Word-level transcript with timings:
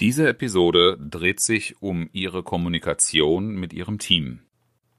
Diese 0.00 0.26
Episode 0.26 0.96
dreht 0.98 1.40
sich 1.40 1.82
um 1.82 2.08
Ihre 2.14 2.42
Kommunikation 2.42 3.54
mit 3.54 3.74
Ihrem 3.74 3.98
Team. 3.98 4.40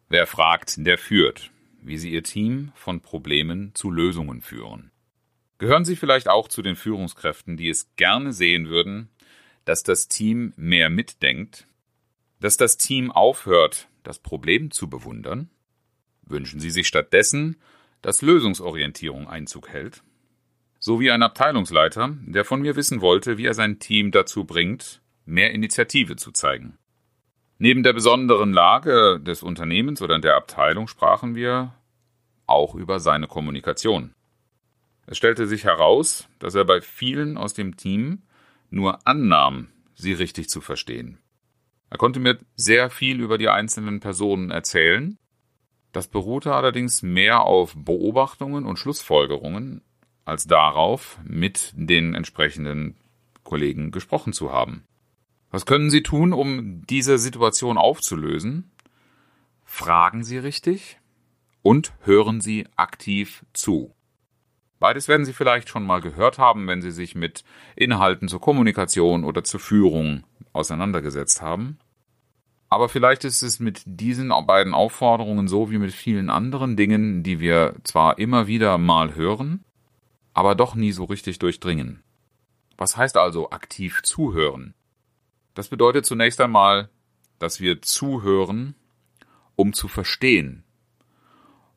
Wer 0.10 0.27
fragt, 0.27 0.86
der 0.86 1.00
führt, 1.00 1.50
wie 1.82 1.98
Sie 1.98 2.12
Ihr 2.12 2.22
Team 2.22 2.72
von 2.76 3.02
Problemen 3.02 3.74
zu 3.74 3.90
Lösungen 3.90 4.41
führen. 4.41 4.91
Gehören 5.58 5.86
Sie 5.86 5.96
vielleicht 5.96 6.30
auch 6.30 6.48
zu 6.48 6.62
den 6.62 6.76
Führungskräften, 6.76 7.58
die 7.58 7.70
es 7.70 7.96
gerne 7.96 8.32
sehen 8.32 8.70
würden, 8.70 9.10
dass 9.66 9.82
das 9.82 10.08
Team 10.08 10.54
mehr 10.55 10.91
mitdenkt, 10.91 11.66
dass 12.40 12.58
das 12.58 12.77
Team 12.77 13.10
aufhört, 13.10 13.88
das 14.04 14.20
Problem 14.20 14.70
zu 14.70 14.88
bewundern? 14.88 15.49
Wünschen 16.22 16.60
Sie 16.60 16.70
sich 16.70 16.88
stattdessen, 16.88 17.58
dass 18.04 18.22
Lösungsorientierung 18.22 19.27
Einzug 19.27 19.70
hält? 19.70 20.04
Sowie 20.81 21.12
ein 21.12 21.21
Abteilungsleiter, 21.23 22.17
der 22.26 22.44
von 22.44 22.62
mir 22.62 22.76
wissen 22.76 23.02
wollte, 23.02 23.38
wie 23.38 23.45
er 23.45 23.53
sein 23.53 23.80
Team 23.80 24.12
dazu 24.12 24.46
bringt, 24.46 25.01
mehr 25.26 25.51
Initiative 25.51 26.15
zu 26.15 26.32
zeigen. 26.32 26.77
Neben 27.60 27.84
der 27.84 27.93
besonderen 27.93 28.51
Lage 28.51 29.20
des 29.21 29.43
Unternehmens 29.43 30.02
oder 30.02 30.18
der 30.18 30.35
Abteilung 30.35 30.87
sprachen 30.87 31.35
wir 31.35 31.76
auch 32.48 32.74
über 32.74 32.99
seine 32.99 33.27
Kommunikation. 33.27 34.13
Es 35.05 35.18
stellte 35.18 35.46
sich 35.46 35.65
heraus, 35.65 36.27
dass 36.40 36.55
er 36.55 36.65
bei 36.65 36.82
vielen 36.82 37.37
aus 37.37 37.54
dem 37.54 37.77
Team 37.77 38.24
nur 38.71 39.05
annahm, 39.07 39.68
sie 39.93 40.13
richtig 40.13 40.49
zu 40.49 40.62
verstehen. 40.62 41.20
Er 41.91 41.99
konnte 41.99 42.20
mir 42.20 42.40
sehr 42.55 42.90
viel 42.90 43.21
über 43.21 43.37
die 43.37 43.49
einzelnen 43.49 43.99
Personen 43.99 44.49
erzählen. 44.49 45.20
Das 45.91 46.07
beruhte 46.07 46.55
allerdings 46.55 47.04
mehr 47.04 47.41
auf 47.41 47.76
Beobachtungen 47.76 48.65
und 48.65 48.79
Schlussfolgerungen 48.79 49.84
als 50.32 50.46
darauf, 50.46 51.20
mit 51.26 51.74
den 51.76 52.15
entsprechenden 52.15 52.96
Kollegen 53.43 53.91
gesprochen 53.91 54.32
zu 54.32 54.51
haben. 54.51 54.85
Was 55.51 55.65
können 55.65 55.90
Sie 55.90 56.04
tun, 56.04 56.32
um 56.32 56.87
diese 56.87 57.18
Situation 57.18 57.77
aufzulösen? 57.77 58.71
Fragen 59.65 60.24
Sie 60.24 60.37
richtig 60.37 60.99
und 61.62 61.93
hören 62.04 62.40
Sie 62.40 62.65
aktiv 62.77 63.46
zu. 63.52 63.93
Beides 64.79 65.09
werden 65.09 65.25
Sie 65.25 65.34
vielleicht 65.34 65.68
schon 65.68 65.85
mal 65.85 66.00
gehört 66.00 66.38
haben, 66.38 66.66
wenn 66.66 66.81
Sie 66.81 66.91
sich 66.91 67.13
mit 67.13 67.44
Inhalten 67.75 68.29
zur 68.29 68.40
Kommunikation 68.40 69.25
oder 69.25 69.44
zur 69.44 69.59
Führung 69.59 70.24
auseinandergesetzt 70.53 71.41
haben. 71.41 71.78
Aber 72.69 72.88
vielleicht 72.88 73.25
ist 73.25 73.41
es 73.41 73.59
mit 73.59 73.81
diesen 73.85 74.29
beiden 74.47 74.74
Aufforderungen 74.74 75.50
so 75.50 75.72
wie 75.72 75.78
mit 75.78 75.91
vielen 75.91 76.29
anderen 76.29 76.78
Dingen, 76.78 77.22
die 77.22 77.41
wir 77.41 77.75
zwar 77.84 78.18
immer 78.18 78.47
wieder 78.47 78.78
mal 78.78 79.13
hören, 79.13 79.66
aber 80.34 80.56
doch 80.56 80.75
nie 80.75 80.91
so 80.91 81.06
richtig 81.06 81.40
durchdringen. 81.40 82.03
Was 82.78 82.97
heißt 82.97 83.18
also 83.18 83.51
aktiv 83.51 84.01
zuhören? 84.03 84.74
Das 85.53 85.68
bedeutet 85.68 86.06
zunächst 86.06 86.40
einmal, 86.41 86.90
dass 87.40 87.59
wir 87.59 87.81
zuhören, 87.81 88.75
um 89.56 89.74
zu 89.74 89.88
verstehen 89.88 90.64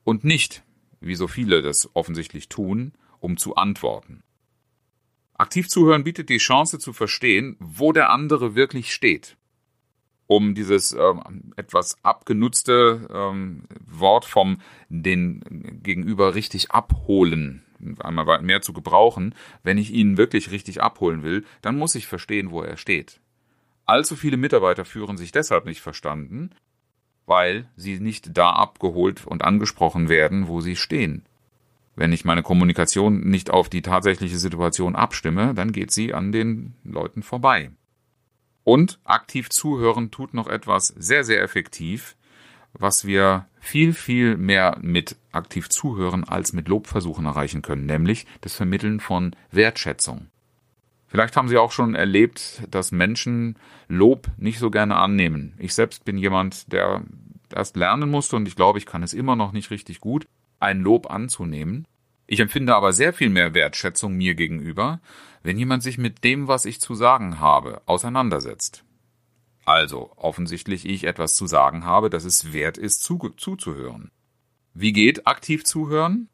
und 0.05 0.25
nicht, 0.25 0.63
wie 1.01 1.17
so 1.17 1.27
viele 1.27 1.63
das 1.63 1.91
offensichtlich 1.95 2.49
tun, 2.49 2.93
um 3.21 3.37
zu 3.37 3.57
antworten. 3.57 4.23
Aktiv 5.37 5.69
zuhören 5.69 6.05
bietet 6.05 6.29
die 6.29 6.39
Chance 6.39 6.79
zu 6.79 6.93
verstehen, 6.93 7.57
wo 7.59 7.93
der 7.93 8.11
andere 8.11 8.55
wirklich 8.55 8.95
steht. 8.95 9.37
Um 10.27 10.55
dieses 10.55 10.93
ähm, 10.93 11.53
etwas 11.57 12.03
abgenutzte 12.03 13.09
ähm, 13.13 13.65
Wort 13.85 14.25
vom 14.25 14.61
den 14.89 15.81
Gegenüber 15.83 16.35
richtig 16.35 16.71
abholen 16.71 17.63
einmal 18.01 18.43
mehr 18.43 18.63
zu 18.63 18.73
gebrauchen, 18.73 19.35
wenn 19.63 19.79
ich 19.79 19.93
ihn 19.93 20.17
wirklich 20.17 20.51
richtig 20.51 20.83
abholen 20.83 21.23
will, 21.23 21.45
dann 21.63 21.79
muss 21.79 21.95
ich 21.95 22.07
verstehen, 22.07 22.51
wo 22.51 22.63
er 22.63 22.77
steht. 22.77 23.21
Allzu 23.87 24.17
viele 24.17 24.37
Mitarbeiter 24.37 24.85
führen 24.85 25.17
sich 25.17 25.33
deshalb 25.33 25.67
nicht 25.67 25.81
verstanden, 25.81 26.51
weil 27.27 27.69
sie 27.77 28.01
nicht 28.01 28.37
da 28.37 28.51
abgeholt 28.51 29.27
und 29.27 29.45
angesprochen 29.45 30.09
werden, 30.09 30.49
wo 30.49 30.61
sie 30.61 30.77
stehen. 30.77 31.25
Wenn 31.97 32.13
ich 32.13 32.25
meine 32.25 32.43
Kommunikation 32.43 33.21
nicht 33.21 33.51
auf 33.51 33.69
die 33.69 33.83
tatsächliche 33.83 34.39
Situation 34.39 34.97
abstimme, 34.97 35.55
dann 35.55 35.73
geht 35.73 35.91
sie 35.91 36.13
an 36.13 36.33
den 36.33 36.75
Leuten 36.83 37.23
vorbei. 37.23 37.71
Und 38.65 38.99
aktiv 39.05 39.51
zuhören 39.51 40.11
tut 40.11 40.35
noch 40.35 40.49
etwas 40.49 40.89
sehr, 40.89 41.23
sehr 41.23 41.43
effektiv, 41.43 42.17
was 42.75 43.07
wir 43.07 43.47
viel, 43.61 43.93
viel 43.93 44.37
mehr 44.37 44.79
mit 44.81 45.17
aktiv 45.33 45.69
zuhören 45.69 46.25
als 46.25 46.53
mit 46.53 46.69
Lobversuchen 46.69 47.27
erreichen 47.27 47.63
können, 47.63 47.87
nämlich 47.87 48.27
das 48.41 48.55
Vermitteln 48.55 49.01
von 49.01 49.35
Wertschätzung. 49.51 50.29
Vielleicht 51.07 51.37
haben 51.37 51.49
Sie 51.49 51.59
auch 51.59 51.73
schon 51.73 51.95
erlebt, 51.95 52.63
dass 52.71 52.93
Menschen 52.93 53.57
Lob 53.89 54.29
nicht 54.37 54.59
so 54.59 54.71
gerne 54.71 54.97
annehmen. 54.97 55.55
Ich 55.59 55.75
selbst 55.75 56.05
bin 56.05 56.19
jemand, 56.19 56.73
der 56.73 57.03
erst 57.55 57.77
lernen 57.77 58.11
musste 58.11 58.37
und 58.37 58.49
ich 58.49 58.57
glaube, 58.57 58.79
ich 58.79 58.87
kann 58.87 59.03
es 59.03 59.13
immer 59.13 59.37
noch 59.37 59.53
nicht 59.53 59.71
richtig 59.71 60.01
gut, 60.01 60.27
ein 60.61 60.81
Lob 60.81 61.11
anzunehmen. 61.11 61.87
Ich 62.27 62.41
empfinde 62.41 62.75
aber 62.75 62.93
sehr 62.93 63.13
viel 63.13 63.29
mehr 63.29 63.55
Wertschätzung 63.55 64.15
mir 64.15 64.35
gegenüber, 64.35 65.01
wenn 65.43 65.59
jemand 65.59 65.83
sich 65.83 65.99
mit 65.99 66.25
dem, 66.25 66.49
was 66.49 66.65
ich 66.65 66.81
zu 66.81 66.95
sagen 66.95 67.39
habe, 67.39 67.83
auseinandersetzt. 67.87 68.84
Also 69.65 70.13
offensichtlich 70.17 70.87
ich 70.87 71.05
etwas 71.05 71.37
zu 71.37 71.47
sagen 71.47 71.85
habe, 71.85 72.11
dass 72.11 72.25
es 72.25 72.53
wert 72.53 72.77
ist, 72.77 73.03
zu, 73.03 73.19
zuzuhören. 73.37 74.11
Wie 74.75 74.93
geht 74.93 75.27
aktiv 75.27 75.65
zuhören? 75.65 76.29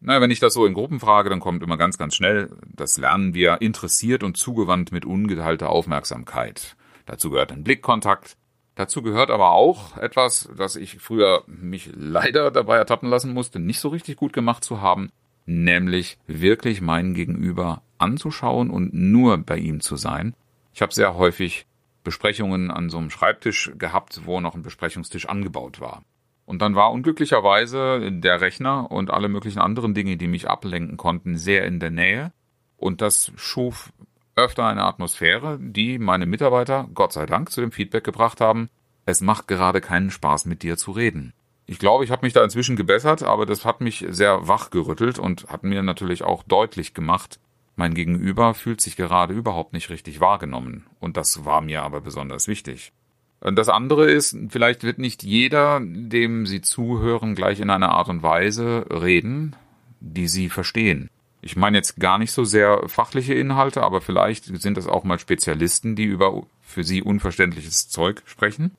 Na, 0.00 0.20
wenn 0.20 0.30
ich 0.30 0.40
das 0.40 0.52
so 0.52 0.66
in 0.66 0.74
Gruppen 0.74 1.00
frage, 1.00 1.30
dann 1.30 1.40
kommt 1.40 1.62
immer 1.62 1.78
ganz, 1.78 1.96
ganz 1.96 2.14
schnell, 2.14 2.50
das 2.66 2.98
lernen 2.98 3.32
wir 3.32 3.62
interessiert 3.62 4.22
und 4.22 4.36
zugewandt 4.36 4.92
mit 4.92 5.06
ungeteilter 5.06 5.70
Aufmerksamkeit. 5.70 6.76
Dazu 7.06 7.30
gehört 7.30 7.52
ein 7.52 7.64
Blickkontakt. 7.64 8.36
Dazu 8.74 9.02
gehört 9.02 9.30
aber 9.30 9.52
auch 9.52 9.96
etwas, 9.96 10.50
das 10.56 10.76
ich 10.76 10.98
früher 10.98 11.44
mich 11.46 11.90
leider 11.94 12.50
dabei 12.50 12.76
ertappen 12.76 13.08
lassen 13.08 13.32
musste, 13.32 13.60
nicht 13.60 13.78
so 13.78 13.88
richtig 13.88 14.16
gut 14.16 14.32
gemacht 14.32 14.64
zu 14.64 14.82
haben, 14.82 15.10
nämlich 15.46 16.18
wirklich 16.26 16.80
meinen 16.80 17.14
Gegenüber 17.14 17.82
anzuschauen 17.98 18.70
und 18.70 18.92
nur 18.92 19.38
bei 19.38 19.56
ihm 19.56 19.80
zu 19.80 19.96
sein. 19.96 20.34
Ich 20.74 20.82
habe 20.82 20.92
sehr 20.92 21.14
häufig 21.14 21.66
Besprechungen 22.04 22.70
an 22.70 22.90
so 22.90 22.98
einem 22.98 23.10
Schreibtisch 23.10 23.72
gehabt, 23.76 24.20
wo 24.24 24.40
noch 24.40 24.54
ein 24.54 24.62
Besprechungstisch 24.62 25.28
angebaut 25.28 25.80
war. 25.80 26.02
Und 26.46 26.60
dann 26.60 26.74
war 26.74 26.92
unglücklicherweise 26.92 28.12
der 28.12 28.40
Rechner 28.40 28.90
und 28.90 29.10
alle 29.10 29.28
möglichen 29.28 29.60
anderen 29.60 29.94
Dinge, 29.94 30.16
die 30.16 30.28
mich 30.28 30.48
ablenken 30.48 30.96
konnten, 30.96 31.36
sehr 31.36 31.64
in 31.64 31.80
der 31.80 31.90
Nähe. 31.90 32.32
Und 32.76 33.00
das 33.00 33.32
schuf 33.36 33.92
öfter 34.36 34.66
eine 34.66 34.84
Atmosphäre, 34.84 35.58
die 35.60 35.98
meine 35.98 36.26
Mitarbeiter, 36.26 36.88
Gott 36.92 37.12
sei 37.12 37.24
Dank, 37.24 37.50
zu 37.50 37.60
dem 37.60 37.72
Feedback 37.72 38.04
gebracht 38.04 38.40
haben, 38.40 38.68
es 39.06 39.20
macht 39.20 39.48
gerade 39.48 39.80
keinen 39.80 40.10
Spaß, 40.10 40.46
mit 40.46 40.62
dir 40.62 40.76
zu 40.76 40.90
reden. 40.90 41.32
Ich 41.66 41.78
glaube, 41.78 42.04
ich 42.04 42.10
habe 42.10 42.26
mich 42.26 42.32
da 42.32 42.44
inzwischen 42.44 42.76
gebessert, 42.76 43.22
aber 43.22 43.46
das 43.46 43.64
hat 43.64 43.80
mich 43.80 44.04
sehr 44.08 44.48
wachgerüttelt 44.48 45.18
und 45.18 45.46
hat 45.48 45.62
mir 45.62 45.82
natürlich 45.82 46.22
auch 46.22 46.42
deutlich 46.42 46.92
gemacht, 46.92 47.38
mein 47.76 47.94
Gegenüber 47.94 48.54
fühlt 48.54 48.80
sich 48.80 48.96
gerade 48.96 49.34
überhaupt 49.34 49.72
nicht 49.72 49.90
richtig 49.90 50.20
wahrgenommen, 50.20 50.86
und 51.00 51.16
das 51.16 51.44
war 51.44 51.60
mir 51.60 51.82
aber 51.82 52.00
besonders 52.00 52.48
wichtig. 52.48 52.92
Das 53.40 53.68
andere 53.68 54.10
ist, 54.10 54.36
vielleicht 54.48 54.84
wird 54.84 54.98
nicht 54.98 55.22
jeder, 55.22 55.80
dem 55.82 56.46
Sie 56.46 56.62
zuhören, 56.62 57.34
gleich 57.34 57.60
in 57.60 57.68
einer 57.68 57.90
Art 57.90 58.08
und 58.08 58.22
Weise 58.22 58.86
reden, 58.90 59.54
die 60.00 60.28
Sie 60.28 60.48
verstehen. 60.48 61.10
Ich 61.42 61.56
meine 61.56 61.76
jetzt 61.76 62.00
gar 62.00 62.16
nicht 62.16 62.32
so 62.32 62.44
sehr 62.44 62.88
fachliche 62.88 63.34
Inhalte, 63.34 63.82
aber 63.82 64.00
vielleicht 64.00 64.46
sind 64.46 64.78
es 64.78 64.86
auch 64.86 65.04
mal 65.04 65.18
Spezialisten, 65.18 65.94
die 65.94 66.04
über 66.04 66.46
für 66.62 66.84
Sie 66.84 67.02
unverständliches 67.02 67.90
Zeug 67.90 68.22
sprechen. 68.24 68.70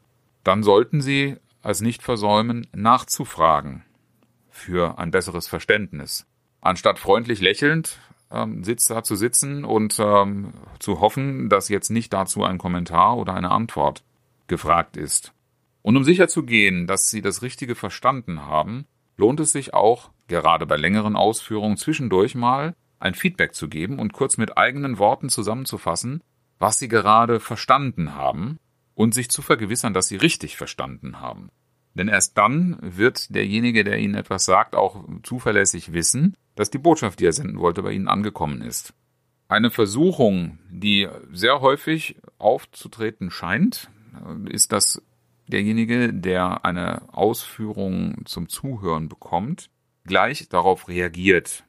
Dann 0.44 0.64
sollten 0.64 1.00
Sie 1.00 1.36
es 1.62 1.82
nicht 1.82 2.02
versäumen, 2.02 2.66
nachzufragen 2.74 3.84
für 4.50 4.98
ein 4.98 5.12
besseres 5.12 5.48
Verständnis. 5.48 6.26
Anstatt 6.62 6.98
freundlich 6.98 7.40
lächelnd 7.40 8.00
ähm, 8.32 8.64
Sitz 8.64 8.86
da 8.86 9.04
zu 9.04 9.16
sitzen 9.16 9.66
und 9.66 10.00
ähm, 10.00 10.54
zu 10.80 11.00
hoffen, 11.00 11.50
dass 11.50 11.70
jetzt 11.70 11.90
nicht 11.90 12.14
dazu 12.14 12.44
ein 12.44 12.58
Kommentar 12.58 13.18
oder 13.18 13.34
eine 13.34 13.52
Antwort 13.52 14.04
gefragt 14.48 14.98
ist. 14.98 15.34
Und 15.82 15.98
um 15.98 16.04
sicherzugehen, 16.04 16.88
dass 16.88 17.10
Sie 17.10 17.22
das 17.22 17.42
Richtige 17.42 17.76
verstanden 17.76 18.46
haben, 18.46 18.86
lohnt 19.18 19.40
es 19.40 19.52
sich 19.52 19.74
auch, 19.74 20.12
gerade 20.28 20.66
bei 20.66 20.78
längeren 20.78 21.16
Ausführungen 21.16 21.78
zwischendurch 21.78 22.36
mal 22.36 22.76
ein 23.00 23.14
Feedback 23.14 23.54
zu 23.54 23.68
geben 23.68 24.00
und 24.00 24.14
kurz 24.14 24.38
mit 24.38 24.58
eigenen 24.58 24.98
Worten 24.98 25.30
zusammenzufassen, 25.30 26.22
was 26.58 26.80
Sie 26.80 26.88
gerade 26.88 27.40
verstanden 27.40 28.16
haben, 28.16 28.58
und 28.96 29.14
sich 29.14 29.30
zu 29.30 29.42
vergewissern, 29.42 29.94
dass 29.94 30.08
sie 30.08 30.16
richtig 30.16 30.58
verstanden 30.58 31.20
haben. 31.20 31.50
Denn 31.96 32.10
erst 32.10 32.38
dann 32.38 32.78
wird 32.82 33.34
derjenige, 33.34 33.84
der 33.84 33.98
Ihnen 33.98 34.16
etwas 34.16 34.46
sagt, 34.46 34.76
auch 34.76 35.04
zuverlässig 35.24 35.94
wissen, 35.94 36.36
dass 36.56 36.70
die 36.70 36.78
Botschaft, 36.78 37.20
die 37.20 37.26
er 37.26 37.34
senden 37.34 37.60
wollte, 37.60 37.82
bei 37.82 37.92
Ihnen 37.92 38.08
angekommen 38.08 38.62
ist. 38.62 38.94
Eine 39.48 39.72
Versuchung, 39.72 40.60
die 40.70 41.08
sehr 41.32 41.62
häufig 41.62 42.18
aufzutreten 42.38 43.32
scheint, 43.32 43.90
ist, 44.50 44.72
dass 44.72 45.02
derjenige, 45.48 46.14
der 46.14 46.66
eine 46.66 47.14
Ausführung 47.14 48.26
zum 48.26 48.50
Zuhören 48.50 49.08
bekommt, 49.08 49.70
gleich 50.06 50.50
darauf 50.50 50.88
reagiert. 50.88 51.64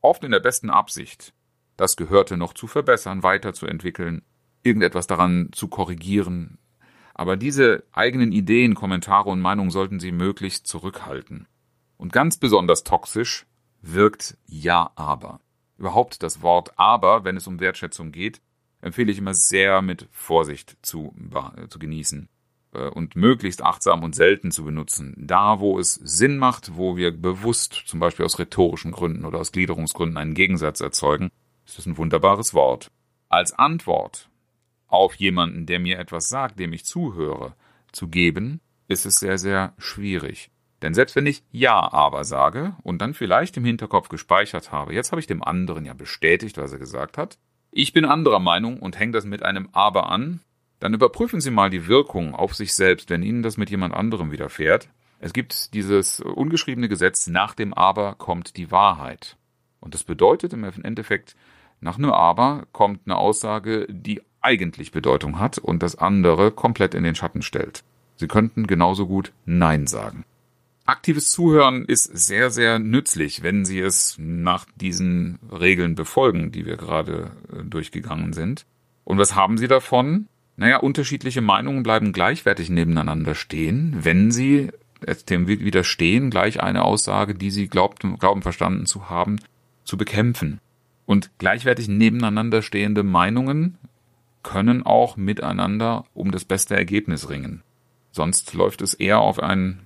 Oft 0.00 0.24
in 0.24 0.32
der 0.32 0.40
besten 0.40 0.70
Absicht, 0.70 1.32
das 1.76 1.96
Gehörte 1.96 2.36
noch 2.36 2.52
zu 2.52 2.66
verbessern, 2.66 3.22
weiterzuentwickeln, 3.22 4.22
irgendetwas 4.62 5.06
daran 5.06 5.50
zu 5.52 5.68
korrigieren. 5.68 6.58
Aber 7.20 7.36
diese 7.36 7.84
eigenen 7.92 8.32
Ideen, 8.32 8.74
Kommentare 8.74 9.28
und 9.28 9.42
Meinungen 9.42 9.70
sollten 9.70 10.00
Sie 10.00 10.10
möglichst 10.10 10.66
zurückhalten. 10.66 11.46
Und 11.98 12.14
ganz 12.14 12.38
besonders 12.38 12.82
toxisch 12.82 13.44
wirkt 13.82 14.38
Ja, 14.46 14.90
aber. 14.94 15.40
Überhaupt 15.76 16.22
das 16.22 16.40
Wort 16.40 16.72
aber, 16.78 17.22
wenn 17.22 17.36
es 17.36 17.46
um 17.46 17.60
Wertschätzung 17.60 18.10
geht, 18.10 18.40
empfehle 18.80 19.12
ich 19.12 19.18
immer 19.18 19.34
sehr 19.34 19.82
mit 19.82 20.08
Vorsicht 20.10 20.78
zu, 20.80 21.14
zu 21.68 21.78
genießen 21.78 22.30
äh, 22.72 22.88
und 22.88 23.16
möglichst 23.16 23.62
achtsam 23.62 24.02
und 24.02 24.14
selten 24.14 24.50
zu 24.50 24.64
benutzen. 24.64 25.14
Da, 25.18 25.60
wo 25.60 25.78
es 25.78 25.92
Sinn 25.92 26.38
macht, 26.38 26.74
wo 26.78 26.96
wir 26.96 27.10
bewusst, 27.10 27.82
zum 27.84 28.00
Beispiel 28.00 28.24
aus 28.24 28.38
rhetorischen 28.38 28.92
Gründen 28.92 29.26
oder 29.26 29.40
aus 29.40 29.52
Gliederungsgründen, 29.52 30.16
einen 30.16 30.32
Gegensatz 30.32 30.80
erzeugen, 30.80 31.28
ist 31.66 31.76
das 31.76 31.84
ein 31.84 31.98
wunderbares 31.98 32.54
Wort. 32.54 32.90
Als 33.28 33.52
Antwort 33.52 34.29
auf 34.90 35.14
jemanden, 35.14 35.66
der 35.66 35.78
mir 35.78 35.98
etwas 35.98 36.28
sagt, 36.28 36.58
dem 36.58 36.72
ich 36.72 36.84
zuhöre, 36.84 37.54
zu 37.92 38.08
geben, 38.08 38.60
ist 38.88 39.06
es 39.06 39.16
sehr, 39.16 39.38
sehr 39.38 39.72
schwierig. 39.78 40.50
Denn 40.82 40.94
selbst 40.94 41.16
wenn 41.16 41.26
ich 41.26 41.42
Ja, 41.50 41.92
aber 41.92 42.24
sage 42.24 42.74
und 42.82 43.00
dann 43.00 43.14
vielleicht 43.14 43.56
im 43.56 43.64
Hinterkopf 43.64 44.08
gespeichert 44.08 44.72
habe, 44.72 44.94
jetzt 44.94 45.12
habe 45.12 45.20
ich 45.20 45.26
dem 45.26 45.42
anderen 45.42 45.84
ja 45.84 45.94
bestätigt, 45.94 46.58
was 46.58 46.72
er 46.72 46.78
gesagt 46.78 47.18
hat, 47.18 47.38
ich 47.70 47.92
bin 47.92 48.04
anderer 48.04 48.40
Meinung 48.40 48.80
und 48.80 48.98
hänge 48.98 49.12
das 49.12 49.24
mit 49.24 49.42
einem 49.44 49.68
Aber 49.72 50.10
an, 50.10 50.40
dann 50.80 50.94
überprüfen 50.94 51.40
Sie 51.40 51.50
mal 51.50 51.70
die 51.70 51.86
Wirkung 51.86 52.34
auf 52.34 52.54
sich 52.54 52.74
selbst, 52.74 53.10
wenn 53.10 53.22
Ihnen 53.22 53.42
das 53.42 53.58
mit 53.58 53.70
jemand 53.70 53.94
anderem 53.94 54.32
widerfährt. 54.32 54.88
Es 55.20 55.32
gibt 55.34 55.74
dieses 55.74 56.20
ungeschriebene 56.20 56.88
Gesetz, 56.88 57.26
nach 57.26 57.54
dem 57.54 57.74
Aber 57.74 58.14
kommt 58.14 58.56
die 58.56 58.70
Wahrheit. 58.70 59.36
Und 59.78 59.94
das 59.94 60.04
bedeutet 60.04 60.54
im 60.54 60.64
Endeffekt, 60.64 61.36
nach 61.80 61.98
einem 61.98 62.10
Aber 62.10 62.66
kommt 62.72 63.02
eine 63.04 63.16
Aussage, 63.16 63.86
die 63.88 64.22
eigentlich 64.40 64.92
Bedeutung 64.92 65.38
hat 65.38 65.58
und 65.58 65.82
das 65.82 65.96
andere 65.96 66.50
komplett 66.50 66.94
in 66.94 67.04
den 67.04 67.14
Schatten 67.14 67.42
stellt. 67.42 67.82
Sie 68.16 68.28
könnten 68.28 68.66
genauso 68.66 69.06
gut 69.06 69.32
Nein 69.44 69.86
sagen. 69.86 70.24
Aktives 70.86 71.30
Zuhören 71.30 71.84
ist 71.84 72.04
sehr, 72.04 72.50
sehr 72.50 72.78
nützlich, 72.78 73.42
wenn 73.42 73.64
Sie 73.64 73.78
es 73.78 74.16
nach 74.18 74.66
diesen 74.74 75.38
Regeln 75.50 75.94
befolgen, 75.94 76.50
die 76.50 76.66
wir 76.66 76.76
gerade 76.76 77.30
äh, 77.52 77.62
durchgegangen 77.62 78.32
sind. 78.32 78.66
Und 79.04 79.18
was 79.18 79.34
haben 79.34 79.56
Sie 79.56 79.68
davon? 79.68 80.26
Naja, 80.56 80.76
unterschiedliche 80.76 81.40
Meinungen 81.40 81.82
bleiben 81.82 82.12
gleichwertig 82.12 82.68
nebeneinander 82.68 83.34
stehen, 83.34 83.96
wenn 84.02 84.30
sie 84.30 84.70
dem 85.30 85.48
widerstehen, 85.48 86.28
gleich 86.28 86.62
eine 86.62 86.84
Aussage, 86.84 87.34
die 87.34 87.50
sie 87.50 87.68
glaubten, 87.68 88.18
glauben 88.18 88.42
verstanden 88.42 88.84
zu 88.84 89.08
haben, 89.08 89.36
zu 89.84 89.96
bekämpfen. 89.96 90.60
Und 91.06 91.30
gleichwertig 91.38 91.88
nebeneinander 91.88 92.60
stehende 92.60 93.02
Meinungen 93.02 93.78
können 94.42 94.84
auch 94.84 95.16
miteinander 95.16 96.04
um 96.14 96.30
das 96.30 96.44
beste 96.44 96.76
Ergebnis 96.76 97.28
ringen. 97.28 97.62
Sonst 98.12 98.54
läuft 98.54 98.82
es 98.82 98.94
eher 98.94 99.20
auf 99.20 99.40
ein, 99.40 99.80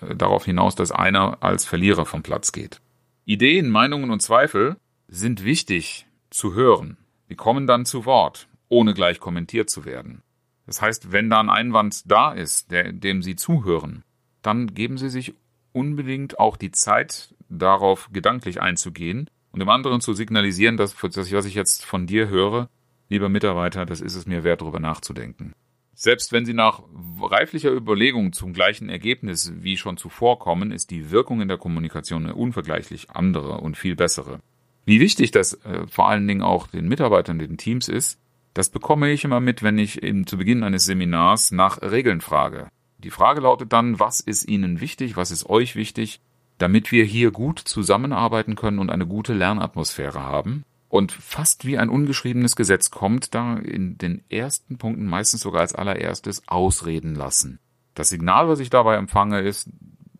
äh, 0.00 0.14
darauf 0.14 0.44
hinaus, 0.44 0.74
dass 0.74 0.92
einer 0.92 1.42
als 1.42 1.64
Verlierer 1.64 2.04
vom 2.04 2.22
Platz 2.22 2.52
geht. 2.52 2.80
Ideen, 3.24 3.70
Meinungen 3.70 4.10
und 4.10 4.20
Zweifel 4.20 4.76
sind 5.08 5.44
wichtig 5.44 6.06
zu 6.30 6.54
hören. 6.54 6.96
Die 7.28 7.36
kommen 7.36 7.66
dann 7.66 7.84
zu 7.84 8.04
Wort, 8.04 8.48
ohne 8.68 8.94
gleich 8.94 9.20
kommentiert 9.20 9.70
zu 9.70 9.84
werden. 9.84 10.22
Das 10.66 10.82
heißt, 10.82 11.12
wenn 11.12 11.30
da 11.30 11.40
ein 11.40 11.50
Einwand 11.50 12.10
da 12.10 12.32
ist, 12.32 12.70
der, 12.70 12.92
dem 12.92 13.22
Sie 13.22 13.36
zuhören, 13.36 14.04
dann 14.42 14.74
geben 14.74 14.98
Sie 14.98 15.08
sich 15.08 15.34
unbedingt 15.72 16.38
auch 16.38 16.56
die 16.56 16.70
Zeit, 16.70 17.34
darauf 17.48 18.08
gedanklich 18.12 18.60
einzugehen 18.60 19.28
und 19.52 19.60
dem 19.60 19.68
anderen 19.68 20.00
zu 20.00 20.14
signalisieren, 20.14 20.76
dass, 20.76 20.96
dass 20.96 21.32
was 21.32 21.44
ich 21.44 21.54
jetzt 21.54 21.84
von 21.84 22.06
dir 22.06 22.28
höre, 22.28 22.68
lieber 23.12 23.28
Mitarbeiter, 23.28 23.86
das 23.86 24.00
ist 24.00 24.16
es 24.16 24.26
mir 24.26 24.42
wert, 24.42 24.60
darüber 24.60 24.80
nachzudenken. 24.80 25.52
Selbst 25.94 26.32
wenn 26.32 26.46
Sie 26.46 26.54
nach 26.54 26.82
reiflicher 27.20 27.70
Überlegung 27.70 28.32
zum 28.32 28.52
gleichen 28.52 28.88
Ergebnis 28.88 29.52
wie 29.56 29.76
schon 29.76 29.96
zuvor 29.96 30.38
kommen, 30.38 30.72
ist 30.72 30.90
die 30.90 31.10
Wirkung 31.10 31.40
in 31.40 31.48
der 31.48 31.58
Kommunikation 31.58 32.24
eine 32.24 32.34
unvergleichlich 32.34 33.10
andere 33.10 33.58
und 33.58 33.76
viel 33.76 33.94
bessere. 33.94 34.40
Wie 34.84 34.98
wichtig 34.98 35.30
das 35.30 35.54
äh, 35.64 35.86
vor 35.86 36.08
allen 36.08 36.26
Dingen 36.26 36.42
auch 36.42 36.66
den 36.66 36.88
Mitarbeitern, 36.88 37.38
den 37.38 37.56
Teams 37.56 37.88
ist, 37.88 38.18
das 38.54 38.68
bekomme 38.68 39.10
ich 39.12 39.24
immer 39.24 39.40
mit, 39.40 39.62
wenn 39.62 39.78
ich 39.78 40.02
eben 40.02 40.26
zu 40.26 40.38
Beginn 40.38 40.62
eines 40.62 40.84
Seminars 40.84 41.52
nach 41.52 41.80
Regeln 41.82 42.20
frage. 42.20 42.68
Die 42.98 43.10
Frage 43.10 43.40
lautet 43.40 43.72
dann, 43.72 44.00
was 44.00 44.20
ist 44.20 44.48
Ihnen 44.48 44.80
wichtig, 44.80 45.16
was 45.16 45.30
ist 45.30 45.48
euch 45.48 45.76
wichtig, 45.76 46.20
damit 46.58 46.92
wir 46.92 47.04
hier 47.04 47.30
gut 47.30 47.58
zusammenarbeiten 47.58 48.56
können 48.56 48.78
und 48.78 48.90
eine 48.90 49.06
gute 49.06 49.34
Lernatmosphäre 49.34 50.22
haben. 50.22 50.64
Und 50.92 51.10
fast 51.10 51.64
wie 51.64 51.78
ein 51.78 51.88
ungeschriebenes 51.88 52.54
Gesetz 52.54 52.90
kommt 52.90 53.34
da 53.34 53.56
in 53.56 53.96
den 53.96 54.22
ersten 54.28 54.76
Punkten 54.76 55.06
meistens 55.06 55.40
sogar 55.40 55.62
als 55.62 55.74
allererstes 55.74 56.46
ausreden 56.48 57.14
lassen. 57.14 57.60
Das 57.94 58.10
Signal, 58.10 58.46
was 58.46 58.60
ich 58.60 58.68
dabei 58.68 58.96
empfange, 58.96 59.40
ist, 59.40 59.70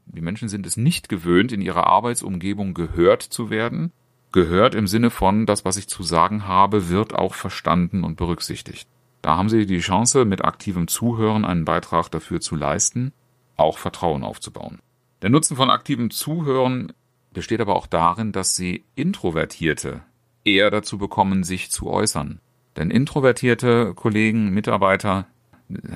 die 0.06 0.22
Menschen 0.22 0.48
sind 0.48 0.64
es 0.64 0.78
nicht 0.78 1.10
gewöhnt, 1.10 1.52
in 1.52 1.60
ihrer 1.60 1.88
Arbeitsumgebung 1.88 2.72
gehört 2.72 3.20
zu 3.20 3.50
werden. 3.50 3.92
Gehört 4.32 4.74
im 4.74 4.86
Sinne 4.86 5.10
von, 5.10 5.44
das, 5.44 5.66
was 5.66 5.76
ich 5.76 5.88
zu 5.88 6.02
sagen 6.02 6.46
habe, 6.46 6.88
wird 6.88 7.14
auch 7.14 7.34
verstanden 7.34 8.02
und 8.02 8.16
berücksichtigt. 8.16 8.88
Da 9.20 9.36
haben 9.36 9.50
Sie 9.50 9.66
die 9.66 9.80
Chance, 9.80 10.24
mit 10.24 10.42
aktivem 10.42 10.88
Zuhören 10.88 11.44
einen 11.44 11.66
Beitrag 11.66 12.08
dafür 12.08 12.40
zu 12.40 12.56
leisten, 12.56 13.12
auch 13.58 13.76
Vertrauen 13.76 14.24
aufzubauen. 14.24 14.80
Der 15.20 15.28
Nutzen 15.28 15.54
von 15.54 15.68
aktivem 15.68 16.10
Zuhören 16.10 16.94
besteht 17.34 17.60
aber 17.60 17.76
auch 17.76 17.86
darin, 17.86 18.32
dass 18.32 18.56
Sie 18.56 18.84
Introvertierte 18.94 20.00
eher 20.44 20.70
dazu 20.70 20.98
bekommen, 20.98 21.44
sich 21.44 21.70
zu 21.70 21.88
äußern. 21.88 22.40
Denn 22.76 22.90
introvertierte 22.90 23.94
Kollegen, 23.94 24.50
Mitarbeiter, 24.50 25.26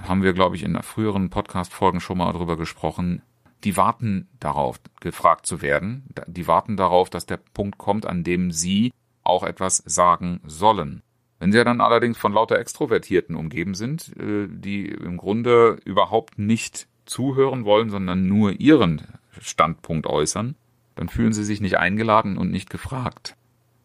haben 0.02 0.22
wir, 0.22 0.32
glaube 0.32 0.56
ich, 0.56 0.62
in 0.62 0.80
früheren 0.82 1.30
Podcast-Folgen 1.30 2.00
schon 2.00 2.18
mal 2.18 2.32
darüber 2.32 2.56
gesprochen, 2.56 3.22
die 3.64 3.76
warten 3.76 4.28
darauf, 4.38 4.80
gefragt 5.00 5.46
zu 5.46 5.62
werden. 5.62 6.04
Die 6.26 6.46
warten 6.46 6.76
darauf, 6.76 7.10
dass 7.10 7.26
der 7.26 7.38
Punkt 7.38 7.78
kommt, 7.78 8.06
an 8.06 8.22
dem 8.22 8.52
sie 8.52 8.92
auch 9.22 9.42
etwas 9.42 9.82
sagen 9.86 10.40
sollen. 10.46 11.02
Wenn 11.38 11.52
sie 11.52 11.62
dann 11.64 11.80
allerdings 11.80 12.16
von 12.16 12.32
lauter 12.32 12.58
Extrovertierten 12.58 13.34
umgeben 13.34 13.74
sind, 13.74 14.16
äh, 14.18 14.46
die 14.48 14.86
im 14.86 15.16
Grunde 15.16 15.78
überhaupt 15.84 16.38
nicht 16.38 16.86
zuhören 17.04 17.64
wollen, 17.64 17.90
sondern 17.90 18.26
nur 18.26 18.52
ihren 18.60 19.02
Standpunkt 19.40 20.06
äußern, 20.06 20.56
dann 20.94 21.08
fühlen 21.08 21.32
sie 21.32 21.44
sich 21.44 21.60
nicht 21.60 21.78
eingeladen 21.78 22.38
und 22.38 22.50
nicht 22.50 22.70
gefragt. 22.70 23.36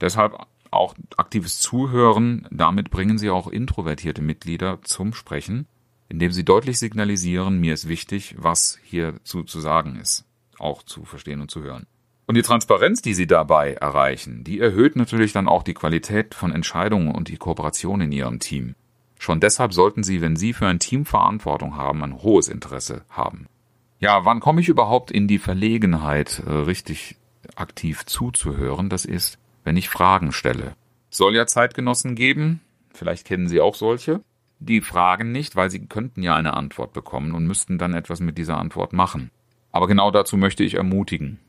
Deshalb 0.01 0.45
auch 0.71 0.95
aktives 1.17 1.59
Zuhören, 1.59 2.47
damit 2.49 2.89
bringen 2.89 3.17
Sie 3.17 3.29
auch 3.29 3.47
introvertierte 3.47 4.21
Mitglieder 4.21 4.79
zum 4.83 5.13
Sprechen, 5.13 5.67
indem 6.09 6.31
Sie 6.31 6.43
deutlich 6.43 6.79
signalisieren, 6.79 7.59
mir 7.59 7.73
ist 7.73 7.87
wichtig, 7.87 8.35
was 8.37 8.79
hierzu 8.83 9.43
zu 9.43 9.59
sagen 9.59 9.97
ist, 9.97 10.25
auch 10.57 10.83
zu 10.83 11.05
verstehen 11.05 11.41
und 11.41 11.51
zu 11.51 11.61
hören. 11.61 11.87
Und 12.25 12.35
die 12.35 12.41
Transparenz, 12.43 13.01
die 13.01 13.13
Sie 13.13 13.27
dabei 13.27 13.73
erreichen, 13.73 14.43
die 14.43 14.59
erhöht 14.59 14.95
natürlich 14.95 15.33
dann 15.33 15.47
auch 15.49 15.63
die 15.63 15.73
Qualität 15.73 16.33
von 16.33 16.53
Entscheidungen 16.53 17.13
und 17.13 17.27
die 17.27 17.37
Kooperation 17.37 18.01
in 18.01 18.11
Ihrem 18.11 18.39
Team. 18.39 18.75
Schon 19.19 19.39
deshalb 19.39 19.73
sollten 19.73 20.03
Sie, 20.03 20.21
wenn 20.21 20.35
Sie 20.35 20.53
für 20.53 20.67
ein 20.67 20.79
Team 20.79 21.05
Verantwortung 21.05 21.75
haben, 21.75 22.03
ein 22.03 22.23
hohes 22.23 22.47
Interesse 22.47 23.03
haben. 23.09 23.47
Ja, 23.99 24.25
wann 24.25 24.39
komme 24.39 24.61
ich 24.61 24.69
überhaupt 24.69 25.11
in 25.11 25.27
die 25.27 25.37
Verlegenheit, 25.37 26.41
äh, 26.45 26.49
richtig 26.49 27.17
aktiv 27.55 28.05
zuzuhören? 28.05 28.89
Das 28.89 29.05
ist, 29.05 29.37
wenn 29.63 29.77
ich 29.77 29.89
Fragen 29.89 30.31
stelle. 30.31 30.75
Soll 31.09 31.35
ja 31.35 31.45
Zeitgenossen 31.45 32.15
geben, 32.15 32.61
vielleicht 32.93 33.25
kennen 33.25 33.47
Sie 33.47 33.61
auch 33.61 33.75
solche, 33.75 34.21
die 34.61 34.81
fragen 34.81 35.31
nicht, 35.31 35.55
weil 35.55 35.71
sie 35.71 35.87
könnten 35.87 36.21
ja 36.21 36.35
eine 36.35 36.53
Antwort 36.53 36.93
bekommen 36.93 37.33
und 37.33 37.47
müssten 37.47 37.79
dann 37.79 37.95
etwas 37.95 38.19
mit 38.19 38.37
dieser 38.37 38.57
Antwort 38.57 38.93
machen. 38.93 39.31
Aber 39.71 39.87
genau 39.87 40.11
dazu 40.11 40.37
möchte 40.37 40.63
ich 40.63 40.75
ermutigen. 40.75 41.39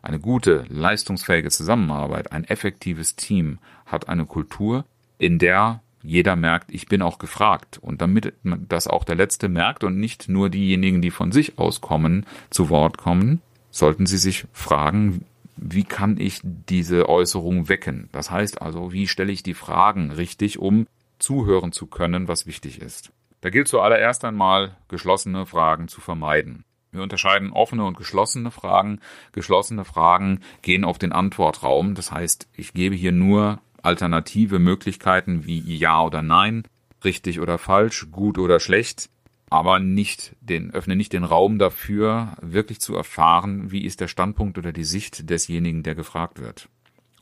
Eine 0.00 0.20
gute, 0.20 0.64
leistungsfähige 0.68 1.50
Zusammenarbeit, 1.50 2.32
ein 2.32 2.44
effektives 2.44 3.16
Team 3.16 3.58
hat 3.84 4.08
eine 4.08 4.26
Kultur, 4.26 4.84
in 5.18 5.38
der 5.38 5.82
jeder 6.04 6.34
merkt, 6.36 6.72
ich 6.72 6.86
bin 6.86 7.02
auch 7.02 7.18
gefragt. 7.18 7.78
Und 7.80 8.00
damit 8.00 8.32
das 8.42 8.88
auch 8.88 9.04
der 9.04 9.14
Letzte 9.14 9.48
merkt 9.48 9.84
und 9.84 9.98
nicht 9.98 10.28
nur 10.28 10.50
diejenigen, 10.50 11.00
die 11.00 11.12
von 11.12 11.30
sich 11.30 11.58
aus 11.58 11.80
kommen, 11.80 12.26
zu 12.50 12.70
Wort 12.70 12.98
kommen, 12.98 13.40
sollten 13.70 14.06
Sie 14.06 14.18
sich 14.18 14.46
fragen, 14.52 15.24
wie 15.64 15.84
kann 15.84 16.18
ich 16.18 16.40
diese 16.42 17.08
Äußerung 17.08 17.68
wecken? 17.68 18.08
Das 18.12 18.30
heißt 18.30 18.60
also, 18.60 18.92
wie 18.92 19.06
stelle 19.06 19.32
ich 19.32 19.42
die 19.42 19.54
Fragen 19.54 20.10
richtig, 20.10 20.58
um 20.58 20.86
zuhören 21.18 21.72
zu 21.72 21.86
können, 21.86 22.26
was 22.28 22.46
wichtig 22.46 22.80
ist. 22.80 23.12
Da 23.40 23.50
gilt 23.50 23.68
zuallererst 23.68 24.24
einmal, 24.24 24.76
geschlossene 24.88 25.46
Fragen 25.46 25.88
zu 25.88 26.00
vermeiden. 26.00 26.64
Wir 26.90 27.02
unterscheiden 27.02 27.52
offene 27.52 27.84
und 27.84 27.96
geschlossene 27.96 28.50
Fragen. 28.50 29.00
Geschlossene 29.32 29.84
Fragen 29.84 30.40
gehen 30.60 30.84
auf 30.84 30.98
den 30.98 31.12
Antwortraum. 31.12 31.94
Das 31.94 32.12
heißt, 32.12 32.48
ich 32.52 32.74
gebe 32.74 32.94
hier 32.94 33.12
nur 33.12 33.60
alternative 33.82 34.58
Möglichkeiten 34.58 35.46
wie 35.46 35.60
Ja 35.76 36.02
oder 36.02 36.22
Nein, 36.22 36.64
richtig 37.02 37.40
oder 37.40 37.58
falsch, 37.58 38.08
gut 38.10 38.38
oder 38.38 38.60
schlecht, 38.60 39.10
aber 39.52 39.80
nicht 39.80 40.34
den, 40.40 40.72
öffne 40.72 40.96
nicht 40.96 41.12
den 41.12 41.24
Raum 41.24 41.58
dafür, 41.58 42.36
wirklich 42.40 42.80
zu 42.80 42.96
erfahren, 42.96 43.70
wie 43.70 43.84
ist 43.84 44.00
der 44.00 44.08
Standpunkt 44.08 44.56
oder 44.56 44.72
die 44.72 44.84
Sicht 44.84 45.28
desjenigen, 45.28 45.82
der 45.82 45.94
gefragt 45.94 46.40
wird. 46.40 46.70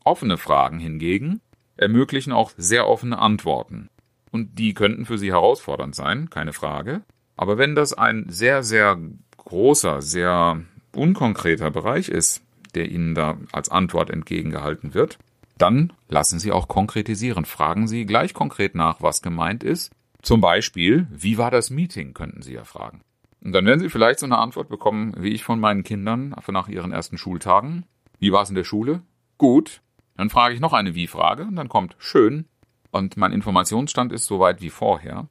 Offene 0.04 0.38
Fragen 0.38 0.78
hingegen 0.78 1.40
ermöglichen 1.76 2.32
auch 2.32 2.52
sehr 2.56 2.86
offene 2.86 3.18
Antworten. 3.18 3.88
Und 4.30 4.60
die 4.60 4.74
könnten 4.74 5.06
für 5.06 5.18
Sie 5.18 5.32
herausfordernd 5.32 5.96
sein, 5.96 6.30
keine 6.30 6.52
Frage. 6.52 7.02
Aber 7.36 7.58
wenn 7.58 7.74
das 7.74 7.94
ein 7.94 8.26
sehr, 8.28 8.62
sehr 8.62 8.96
großer, 9.36 10.00
sehr 10.00 10.60
unkonkreter 10.94 11.72
Bereich 11.72 12.08
ist, 12.08 12.42
der 12.76 12.90
Ihnen 12.90 13.16
da 13.16 13.38
als 13.50 13.70
Antwort 13.70 14.08
entgegengehalten 14.08 14.94
wird, 14.94 15.18
dann 15.58 15.92
lassen 16.08 16.38
Sie 16.38 16.52
auch 16.52 16.68
konkretisieren. 16.68 17.44
Fragen 17.44 17.88
Sie 17.88 18.06
gleich 18.06 18.34
konkret 18.34 18.76
nach, 18.76 19.02
was 19.02 19.20
gemeint 19.20 19.64
ist. 19.64 19.90
Zum 20.22 20.40
Beispiel, 20.40 21.06
wie 21.10 21.38
war 21.38 21.50
das 21.50 21.70
Meeting, 21.70 22.14
könnten 22.14 22.42
Sie 22.42 22.54
ja 22.54 22.64
fragen. 22.64 23.02
Und 23.42 23.52
dann 23.52 23.64
werden 23.64 23.80
Sie 23.80 23.88
vielleicht 23.88 24.18
so 24.18 24.26
eine 24.26 24.38
Antwort 24.38 24.68
bekommen, 24.68 25.14
wie 25.16 25.30
ich 25.30 25.44
von 25.44 25.60
meinen 25.60 25.82
Kindern 25.82 26.34
nach 26.48 26.68
ihren 26.68 26.92
ersten 26.92 27.16
Schultagen. 27.16 27.86
Wie 28.18 28.32
war 28.32 28.42
es 28.42 28.50
in 28.50 28.54
der 28.54 28.64
Schule? 28.64 29.02
Gut. 29.38 29.80
Dann 30.16 30.28
frage 30.28 30.54
ich 30.54 30.60
noch 30.60 30.74
eine 30.74 30.94
Wie-Frage 30.94 31.44
und 31.44 31.56
dann 31.56 31.70
kommt 31.70 31.96
schön. 31.98 32.44
Und 32.90 33.16
mein 33.16 33.32
Informationsstand 33.32 34.12
ist 34.12 34.26
soweit 34.26 34.60
wie 34.60 34.68
vorher. 34.68 35.28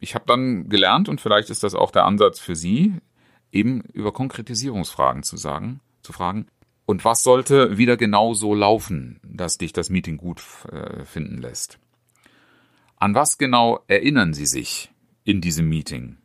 Ich 0.00 0.14
habe 0.14 0.24
dann 0.26 0.68
gelernt, 0.68 1.08
und 1.08 1.20
vielleicht 1.20 1.48
ist 1.48 1.62
das 1.62 1.74
auch 1.74 1.90
der 1.90 2.04
Ansatz 2.04 2.38
für 2.38 2.56
Sie, 2.56 2.94
eben 3.50 3.82
über 3.92 4.12
Konkretisierungsfragen 4.12 5.22
zu 5.22 5.36
sagen, 5.36 5.80
zu 6.02 6.12
fragen, 6.12 6.46
und 6.84 7.04
was 7.04 7.22
sollte 7.22 7.78
wieder 7.78 7.96
genau 7.96 8.34
so 8.34 8.54
laufen, 8.54 9.20
dass 9.22 9.56
dich 9.56 9.72
das 9.72 9.88
Meeting 9.88 10.16
gut 10.16 10.42
äh, 10.70 11.04
finden 11.04 11.38
lässt? 11.38 11.78
An 13.02 13.16
was 13.16 13.36
genau 13.36 13.80
erinnern 13.88 14.32
Sie 14.32 14.46
sich 14.46 14.92
in 15.24 15.40
diesem 15.40 15.68
Meeting? 15.68 16.18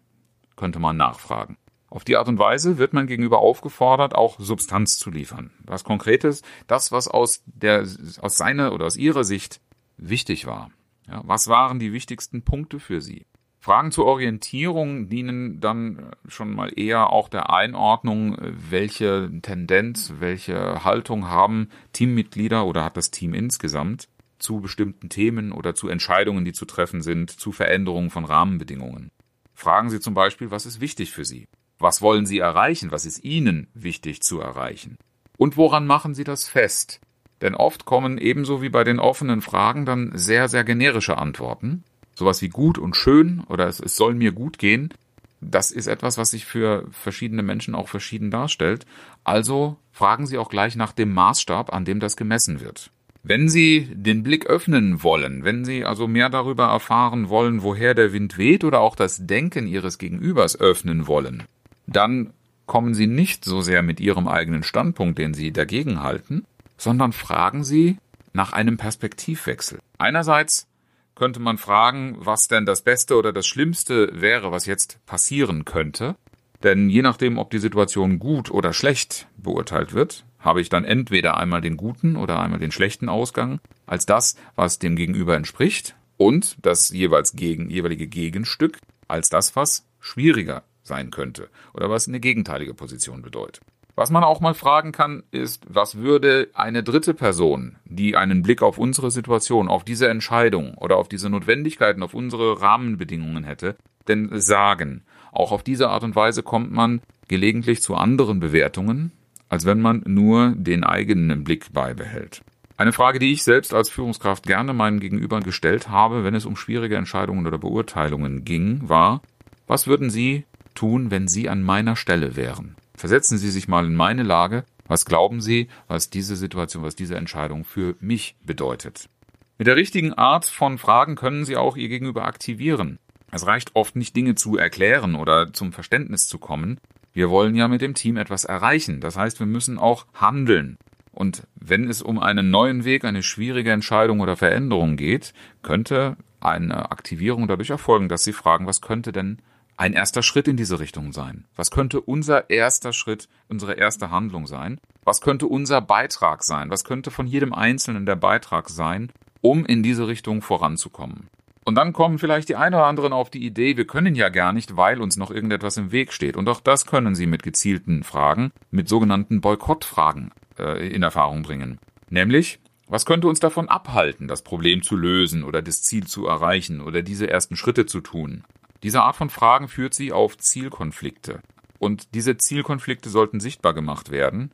Könnte 0.56 0.78
man 0.78 0.96
nachfragen. 0.96 1.58
Auf 1.90 2.04
die 2.04 2.18
Art 2.18 2.28
und 2.28 2.38
Weise 2.38 2.78
wird 2.78 2.94
man 2.94 3.08
gegenüber 3.08 3.40
aufgefordert, 3.40 4.14
auch 4.14 4.40
Substanz 4.40 5.00
zu 5.00 5.10
liefern. 5.10 5.50
Was 5.66 5.84
Konkretes, 5.84 6.44
das, 6.68 6.92
was 6.92 7.08
aus, 7.08 7.42
der, 7.48 7.88
aus 8.22 8.38
seiner 8.38 8.74
oder 8.74 8.86
aus 8.86 8.96
ihrer 8.96 9.24
Sicht 9.24 9.60
wichtig 9.98 10.46
war. 10.46 10.70
Ja, 11.08 11.24
was 11.26 11.48
waren 11.48 11.80
die 11.80 11.94
wichtigsten 11.94 12.44
Punkte 12.44 12.80
für 12.80 13.02
Sie? 13.02 13.26
Fragen 13.58 13.92
zur 13.92 14.06
Orientierung 14.06 15.10
dienen 15.10 15.60
dann 15.60 16.12
schon 16.28 16.54
mal 16.54 16.72
eher 16.78 17.10
auch 17.10 17.28
der 17.28 17.52
Einordnung, 17.52 18.38
welche 18.40 19.32
Tendenz, 19.42 20.14
welche 20.20 20.84
Haltung 20.84 21.28
haben 21.28 21.70
Teammitglieder 21.94 22.68
oder 22.68 22.84
hat 22.84 22.98
das 22.98 23.10
Team 23.10 23.34
insgesamt 23.34 24.10
zu 24.40 24.60
bestimmten 24.62 25.10
Themen 25.10 25.52
oder 25.52 25.76
zu 25.76 25.90
Entscheidungen, 25.90 26.46
die 26.46 26.54
zu 26.54 26.66
treffen 26.66 27.02
sind, 27.02 27.32
zu 27.32 27.52
Veränderungen 27.52 28.10
von 28.10 28.26
Rahmenbedingungen. 28.26 29.10
Fragen 29.54 29.90
Sie 29.90 30.00
zum 30.00 30.14
Beispiel, 30.14 30.52
was 30.52 30.66
ist 30.66 30.82
wichtig 30.82 31.12
für 31.12 31.26
Sie? 31.26 31.48
Was 31.80 32.02
wollen 32.02 32.26
Sie 32.26 32.40
erreichen? 32.40 32.92
Was 32.92 33.06
ist 33.06 33.24
Ihnen 33.24 33.68
wichtig 33.74 34.22
zu 34.22 34.40
erreichen? 34.40 34.98
Und 35.38 35.58
woran 35.58 35.86
machen 35.86 36.14
Sie 36.14 36.24
das 36.24 36.48
fest? 36.48 37.00
Denn 37.42 37.56
oft 37.56 37.86
kommen 37.86 38.18
ebenso 38.18 38.62
wie 38.62 38.70
bei 38.70 38.84
den 38.84 39.00
offenen 39.00 39.42
Fragen 39.42 39.86
dann 39.86 40.12
sehr, 40.16 40.48
sehr 40.48 40.64
generische 40.64 41.18
Antworten. 41.18 41.84
Sowas 42.16 42.42
wie 42.42 42.50
gut 42.50 42.80
und 42.80 42.96
schön 42.96 43.44
oder 43.48 43.68
es, 43.68 43.78
soll 43.78 44.16
mir 44.16 44.32
gut 44.32 44.58
gehen. 44.58 44.92
Das 45.40 45.70
ist 45.70 45.86
etwas, 45.86 46.18
was 46.18 46.32
sich 46.32 46.46
für 46.46 46.88
verschiedene 46.92 47.44
Menschen 47.44 47.76
auch 47.76 47.88
verschieden 47.88 48.32
darstellt. 48.32 48.88
Also 49.24 49.78
fragen 49.92 50.26
Sie 50.26 50.40
auch 50.40 50.50
gleich 50.50 50.76
nach 50.76 50.94
dem 50.94 51.14
Maßstab, 51.14 51.72
an 51.72 51.86
dem 51.86 52.00
das 52.00 52.18
gemessen 52.18 52.60
wird. 52.60 52.92
Wenn 53.30 53.50
Sie 53.50 53.90
den 53.94 54.24
Blick 54.24 54.46
öffnen 54.46 55.04
wollen, 55.04 55.44
wenn 55.44 55.66
Sie 55.66 55.84
also 55.84 56.08
mehr 56.08 56.30
darüber 56.30 56.68
erfahren 56.68 57.28
wollen, 57.28 57.62
woher 57.62 57.94
der 57.94 58.14
Wind 58.14 58.38
weht 58.38 58.64
oder 58.64 58.80
auch 58.80 58.96
das 58.96 59.28
Denken 59.28 59.68
Ihres 59.68 59.98
Gegenübers 59.98 60.58
öffnen 60.58 61.08
wollen, 61.08 61.44
dann 61.88 62.32
kommen 62.68 62.94
Sie 62.94 63.06
nicht 63.06 63.44
so 63.44 63.60
sehr 63.60 63.82
mit 63.82 64.00
Ihrem 64.00 64.30
eigenen 64.30 64.64
Standpunkt, 64.64 65.20
den 65.20 65.34
Sie 65.34 65.52
dagegen 65.52 66.02
halten, 66.02 66.46
sondern 66.78 67.12
fragen 67.12 67.66
Sie 67.66 67.98
nach 68.32 68.54
einem 68.54 68.78
Perspektivwechsel. 68.78 69.80
Einerseits 69.98 70.70
könnte 71.14 71.42
man 71.42 71.58
fragen, 71.58 72.16
was 72.20 72.48
denn 72.48 72.66
das 72.66 72.82
Beste 72.82 73.18
oder 73.18 73.34
das 73.34 73.46
Schlimmste 73.46 74.10
wäre, 74.14 74.54
was 74.54 74.66
jetzt 74.66 75.06
passieren 75.06 75.66
könnte. 75.66 76.16
Denn 76.64 76.90
je 76.90 77.02
nachdem, 77.02 77.40
ob 77.40 77.50
die 77.50 77.60
Situation 77.60 78.20
gut 78.20 78.52
oder 78.52 78.72
schlecht 78.72 79.28
beurteilt 79.36 79.92
wird, 79.92 80.24
habe 80.40 80.62
ich 80.62 80.70
dann 80.70 80.86
entweder 80.86 81.38
einmal 81.38 81.62
den 81.62 81.78
guten 81.78 82.16
oder 82.16 82.40
einmal 82.40 82.60
den 82.60 82.72
schlechten 82.72 83.10
Ausgang 83.10 83.60
als 83.86 84.06
das, 84.06 84.36
was 84.56 84.80
dem 84.80 84.96
Gegenüber 84.96 85.36
entspricht 85.36 85.96
und 86.18 86.58
das 86.62 86.90
jeweils 86.90 87.34
gegen, 87.34 87.70
jeweilige 87.70 88.08
Gegenstück 88.08 88.80
als 89.08 89.30
das, 89.30 89.56
was 89.56 89.86
schwieriger 90.00 90.64
sein 90.84 91.12
könnte 91.12 91.50
oder 91.74 91.90
was 91.90 92.08
eine 92.08 92.20
gegenteilige 92.20 92.74
Position 92.74 93.22
bedeutet. 93.22 93.62
Was 93.96 94.12
man 94.12 94.24
auch 94.24 94.42
mal 94.42 94.54
fragen 94.54 94.92
kann, 94.92 95.24
ist, 95.32 95.64
was 95.68 95.98
würde 95.98 96.50
eine 96.54 96.84
dritte 96.84 97.16
Person, 97.16 97.78
die 97.86 98.16
einen 98.16 98.44
Blick 98.44 98.62
auf 98.62 98.78
unsere 98.78 99.10
Situation, 99.10 99.68
auf 99.68 99.84
diese 99.84 100.08
Entscheidung 100.08 100.76
oder 100.76 100.98
auf 100.98 101.10
diese 101.10 101.32
Notwendigkeiten, 101.32 102.04
auf 102.04 102.14
unsere 102.14 102.62
Rahmenbedingungen 102.62 103.44
hätte, 103.44 103.76
denn 104.08 104.30
sagen? 104.40 105.04
Auch 105.32 105.52
auf 105.52 105.64
diese 105.64 105.90
Art 105.90 106.04
und 106.04 106.16
Weise 106.16 106.44
kommt 106.44 106.72
man 106.72 107.02
gelegentlich 107.28 107.82
zu 107.82 107.96
anderen 107.96 108.40
Bewertungen, 108.40 109.12
als 109.50 109.66
wenn 109.66 109.82
man 109.82 110.04
nur 110.06 110.54
den 110.56 110.84
eigenen 110.84 111.44
Blick 111.44 111.72
beibehält. 111.74 112.42
Eine 112.78 112.94
Frage, 112.94 113.18
die 113.18 113.32
ich 113.32 113.44
selbst 113.44 113.74
als 113.74 113.90
Führungskraft 113.90 114.46
gerne 114.46 114.72
meinen 114.72 115.00
Gegenübern 115.00 115.44
gestellt 115.44 115.90
habe, 115.90 116.24
wenn 116.24 116.36
es 116.36 116.46
um 116.46 116.56
schwierige 116.56 116.96
Entscheidungen 116.96 117.48
oder 117.48 117.58
Beurteilungen 117.58 118.46
ging, 118.46 118.88
war, 118.88 119.22
was 119.66 119.88
würden 119.88 120.10
Sie 120.10 120.46
tun, 120.76 121.10
wenn 121.10 121.28
Sie 121.28 121.50
an 121.50 121.64
meiner 121.64 121.96
Stelle 121.96 122.36
wären? 122.36 122.76
Versetzen 122.96 123.38
Sie 123.38 123.50
sich 123.50 123.68
mal 123.68 123.86
in 123.86 123.96
meine 123.96 124.24
Lage. 124.24 124.64
Was 124.88 125.06
glauben 125.06 125.42
Sie, 125.42 125.68
was 125.88 126.10
diese 126.10 126.36
Situation, 126.36 126.84
was 126.84 126.96
diese 126.96 127.16
Entscheidung 127.16 127.66
für 127.66 127.96
mich 128.00 128.36
bedeutet? 128.46 129.10
Mit 129.58 129.68
der 129.68 129.76
richtigen 129.76 130.14
Art 130.14 130.46
von 130.46 130.78
Fragen 130.78 131.16
können 131.16 131.46
Sie 131.46 131.58
auch 131.58 131.78
Ihr 131.78 131.90
Gegenüber 131.90 132.26
aktivieren. 132.26 133.00
Es 133.32 133.46
reicht 133.46 133.76
oft 133.76 133.96
nicht, 133.96 134.16
Dinge 134.16 134.36
zu 134.36 134.56
erklären 134.56 135.16
oder 135.16 135.52
zum 135.52 135.74
Verständnis 135.74 136.28
zu 136.28 136.38
kommen. 136.38 136.80
Wir 137.18 137.32
wollen 137.32 137.56
ja 137.56 137.68
mit 137.68 137.82
dem 137.82 137.96
Team 137.96 138.16
etwas 138.16 138.46
erreichen. 138.46 139.02
Das 139.02 139.18
heißt, 139.18 139.40
wir 139.40 139.48
müssen 139.48 139.80
auch 139.80 140.06
handeln. 140.14 140.78
Und 141.12 141.48
wenn 141.56 141.90
es 141.90 142.04
um 142.04 142.20
einen 142.20 142.52
neuen 142.52 142.86
Weg, 142.86 143.06
eine 143.06 143.24
schwierige 143.24 143.72
Entscheidung 143.72 144.20
oder 144.20 144.38
Veränderung 144.38 144.98
geht, 144.98 145.34
könnte 145.64 146.16
eine 146.42 146.92
Aktivierung 146.92 147.48
dadurch 147.48 147.72
erfolgen, 147.72 148.08
dass 148.08 148.24
Sie 148.24 148.34
fragen, 148.34 148.68
was 148.68 148.82
könnte 148.82 149.12
denn 149.12 149.40
ein 149.78 149.94
erster 149.94 150.22
Schritt 150.22 150.48
in 150.48 150.58
diese 150.58 150.80
Richtung 150.80 151.12
sein? 151.12 151.46
Was 151.56 151.72
könnte 151.72 152.02
unser 152.02 152.52
erster 152.52 152.94
Schritt, 152.94 153.30
unsere 153.48 153.74
erste 153.74 154.12
Handlung 154.12 154.46
sein? 154.46 154.80
Was 155.04 155.20
könnte 155.20 155.48
unser 155.48 155.82
Beitrag 155.82 156.44
sein? 156.44 156.70
Was 156.70 156.84
könnte 156.84 157.10
von 157.10 157.26
jedem 157.26 157.52
Einzelnen 157.52 158.06
der 158.06 158.16
Beitrag 158.16 158.70
sein, 158.70 159.12
um 159.42 159.66
in 159.66 159.82
diese 159.82 160.08
Richtung 160.08 160.44
voranzukommen? 160.44 161.30
Und 161.68 161.76
dann 161.76 161.92
kommen 161.92 162.18
vielleicht 162.18 162.48
die 162.48 162.56
einen 162.56 162.76
oder 162.76 162.86
anderen 162.86 163.12
auf 163.12 163.30
die 163.30 163.46
Idee, 163.46 163.76
wir 163.76 163.86
können 163.86 164.16
ja 164.16 164.30
gar 164.30 164.54
nicht, 164.54 164.78
weil 164.78 165.02
uns 165.02 165.18
noch 165.18 165.32
irgendetwas 165.32 165.76
im 165.76 165.92
Weg 165.92 166.14
steht. 166.14 166.38
Und 166.38 166.48
auch 166.48 166.62
das 166.62 166.86
können 166.86 167.14
Sie 167.14 167.28
mit 167.28 167.44
gezielten 167.44 168.04
Fragen, 168.04 168.54
mit 168.72 168.88
sogenannten 168.88 169.42
Boykottfragen 169.42 170.32
äh, 170.58 170.88
in 170.88 171.04
Erfahrung 171.04 171.44
bringen. 171.44 171.78
Nämlich, 172.10 172.60
was 172.88 173.06
könnte 173.06 173.28
uns 173.28 173.42
davon 173.42 173.68
abhalten, 173.68 174.30
das 174.30 174.44
Problem 174.44 174.82
zu 174.82 174.96
lösen 174.96 175.44
oder 175.44 175.62
das 175.62 175.82
Ziel 175.82 176.08
zu 176.08 176.26
erreichen 176.26 176.80
oder 176.80 177.02
diese 177.02 177.30
ersten 177.30 177.58
Schritte 177.58 177.86
zu 177.86 178.00
tun? 178.00 178.46
Diese 178.82 179.02
Art 179.02 179.18
von 179.18 179.30
Fragen 179.30 179.68
führt 179.68 179.94
sie 179.94 180.14
auf 180.14 180.38
Zielkonflikte. 180.38 181.42
Und 181.80 182.16
diese 182.16 182.38
Zielkonflikte 182.38 183.10
sollten 183.10 183.42
sichtbar 183.42 183.74
gemacht 183.74 184.10
werden, 184.10 184.54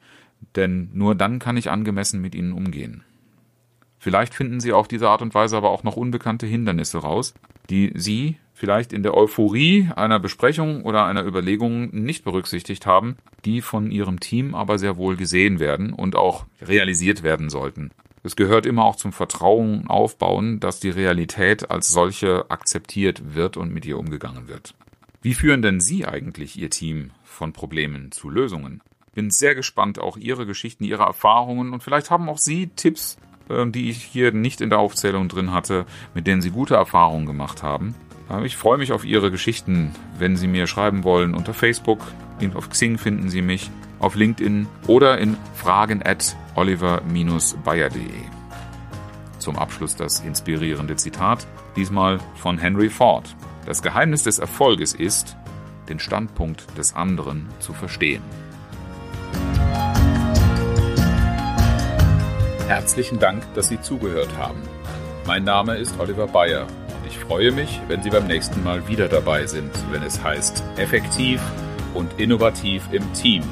denn 0.55 0.89
nur 0.93 1.13
dann 1.13 1.37
kann 1.37 1.57
ich 1.57 1.69
angemessen 1.69 2.21
mit 2.21 2.33
ihnen 2.33 2.53
umgehen. 2.53 3.03
Vielleicht 4.03 4.33
finden 4.33 4.59
Sie 4.59 4.73
auf 4.73 4.89
diese 4.89 5.07
Art 5.07 5.21
und 5.21 5.33
Weise 5.33 5.55
aber 5.55 5.69
auch 5.69 5.83
noch 5.83 5.95
unbekannte 5.95 6.45
Hindernisse 6.45 6.97
raus, 6.97 7.33
die 7.69 7.93
Sie 7.95 8.35
vielleicht 8.53 8.91
in 8.91 9.01
der 9.01 9.15
Euphorie 9.15 9.91
einer 9.95 10.19
Besprechung 10.19 10.83
oder 10.83 11.05
einer 11.05 11.23
Überlegung 11.23 11.89
nicht 11.91 12.25
berücksichtigt 12.25 12.85
haben, 12.85 13.15
die 13.45 13.61
von 13.61 13.91
Ihrem 13.91 14.19
Team 14.19 14.55
aber 14.55 14.77
sehr 14.77 14.97
wohl 14.97 15.15
gesehen 15.15 15.61
werden 15.61 15.93
und 15.93 16.17
auch 16.17 16.45
realisiert 16.61 17.23
werden 17.23 17.49
sollten. 17.49 17.91
Es 18.23 18.35
gehört 18.35 18.65
immer 18.65 18.83
auch 18.83 18.97
zum 18.97 19.13
Vertrauen 19.13 19.87
aufbauen, 19.87 20.59
dass 20.59 20.81
die 20.81 20.89
Realität 20.89 21.71
als 21.71 21.87
solche 21.87 22.51
akzeptiert 22.51 23.35
wird 23.35 23.55
und 23.55 23.73
mit 23.73 23.85
ihr 23.85 23.97
umgegangen 23.97 24.49
wird. 24.49 24.75
Wie 25.21 25.33
führen 25.33 25.61
denn 25.61 25.79
Sie 25.79 26.05
eigentlich 26.05 26.59
Ihr 26.59 26.69
Team 26.69 27.11
von 27.23 27.53
Problemen 27.53 28.11
zu 28.11 28.29
Lösungen? 28.29 28.81
Bin 29.15 29.29
sehr 29.29 29.55
gespannt, 29.55 29.97
auch 29.97 30.17
Ihre 30.17 30.45
Geschichten, 30.45 30.83
Ihre 30.83 31.03
Erfahrungen 31.03 31.71
und 31.71 31.83
vielleicht 31.83 32.11
haben 32.11 32.27
auch 32.27 32.37
Sie 32.37 32.67
Tipps, 32.67 33.17
die 33.49 33.89
ich 33.89 34.03
hier 34.03 34.31
nicht 34.31 34.61
in 34.61 34.69
der 34.69 34.79
Aufzählung 34.79 35.27
drin 35.27 35.51
hatte, 35.51 35.85
mit 36.13 36.27
denen 36.27 36.41
Sie 36.41 36.51
gute 36.51 36.75
Erfahrungen 36.75 37.25
gemacht 37.25 37.63
haben. 37.63 37.95
Ich 38.43 38.57
freue 38.57 38.77
mich 38.77 38.91
auf 38.91 39.05
Ihre 39.05 39.31
Geschichten, 39.31 39.93
wenn 40.17 40.37
Sie 40.37 40.47
mir 40.47 40.65
schreiben 40.67 41.03
wollen 41.03 41.35
unter 41.35 41.53
Facebook, 41.53 41.99
auf 42.55 42.69
Xing 42.69 42.97
finden 42.97 43.29
Sie 43.29 43.41
mich, 43.41 43.71
auf 43.99 44.15
LinkedIn 44.15 44.67
oder 44.87 45.17
in 45.17 45.37
fragen 45.55 46.03
at 46.03 46.35
oliver-bayer.de. 46.55 47.99
Zum 49.39 49.57
Abschluss 49.57 49.95
das 49.95 50.19
inspirierende 50.21 50.95
Zitat, 50.95 51.47
diesmal 51.75 52.19
von 52.35 52.57
Henry 52.57 52.89
Ford. 52.89 53.35
Das 53.65 53.81
Geheimnis 53.81 54.23
des 54.23 54.39
Erfolges 54.39 54.93
ist, 54.93 55.37
den 55.89 55.99
Standpunkt 55.99 56.77
des 56.77 56.95
anderen 56.95 57.47
zu 57.59 57.73
verstehen. 57.73 58.21
Herzlichen 62.73 63.19
Dank, 63.19 63.43
dass 63.53 63.67
Sie 63.67 63.79
zugehört 63.79 64.35
haben. 64.35 64.59
Mein 65.27 65.43
Name 65.43 65.75
ist 65.75 65.99
Oliver 65.99 66.25
Bayer 66.25 66.63
und 66.63 67.07
ich 67.07 67.19
freue 67.19 67.51
mich, 67.51 67.79
wenn 67.87 68.01
Sie 68.01 68.09
beim 68.09 68.25
nächsten 68.25 68.63
Mal 68.63 68.87
wieder 68.87 69.07
dabei 69.07 69.45
sind, 69.45 69.69
wenn 69.91 70.01
es 70.01 70.23
heißt 70.23 70.63
effektiv 70.77 71.39
und 71.93 72.19
innovativ 72.19 72.81
im 72.91 73.13
Team. 73.13 73.43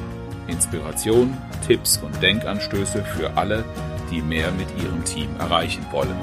Inspiration, 0.48 1.38
Tipps 1.68 2.00
und 2.00 2.20
Denkanstöße 2.20 3.04
für 3.04 3.38
alle, 3.38 3.64
die 4.10 4.24
mehr 4.24 4.50
mit 4.54 4.70
ihrem 4.84 5.06
Team 5.06 5.30
erreichen 5.38 5.86
wollen. 5.92 6.18